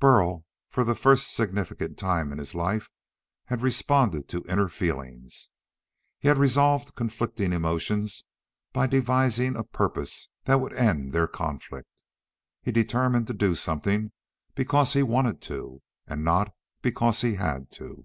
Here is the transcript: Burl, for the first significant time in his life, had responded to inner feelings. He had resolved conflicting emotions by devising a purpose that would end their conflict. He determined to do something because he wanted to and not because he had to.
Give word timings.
Burl, 0.00 0.44
for 0.68 0.84
the 0.84 0.94
first 0.94 1.34
significant 1.34 1.96
time 1.96 2.30
in 2.30 2.36
his 2.36 2.54
life, 2.54 2.90
had 3.46 3.62
responded 3.62 4.28
to 4.28 4.44
inner 4.46 4.68
feelings. 4.68 5.48
He 6.18 6.28
had 6.28 6.36
resolved 6.36 6.94
conflicting 6.94 7.54
emotions 7.54 8.26
by 8.74 8.86
devising 8.86 9.56
a 9.56 9.64
purpose 9.64 10.28
that 10.44 10.60
would 10.60 10.74
end 10.74 11.14
their 11.14 11.26
conflict. 11.26 11.88
He 12.60 12.70
determined 12.70 13.28
to 13.28 13.32
do 13.32 13.54
something 13.54 14.12
because 14.54 14.92
he 14.92 15.02
wanted 15.02 15.40
to 15.48 15.80
and 16.06 16.22
not 16.22 16.54
because 16.82 17.22
he 17.22 17.36
had 17.36 17.70
to. 17.80 18.04